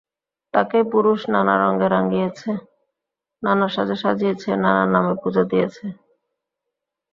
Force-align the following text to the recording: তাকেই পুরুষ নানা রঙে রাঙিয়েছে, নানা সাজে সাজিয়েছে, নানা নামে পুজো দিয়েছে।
তাকেই 0.53 0.85
পুরুষ 0.93 1.19
নানা 1.33 1.55
রঙে 1.61 1.87
রাঙিয়েছে, 1.89 2.51
নানা 3.43 3.67
সাজে 3.73 3.95
সাজিয়েছে, 4.03 4.49
নানা 4.63 4.83
নামে 4.93 5.13
পুজো 5.21 5.43
দিয়েছে। 5.51 5.85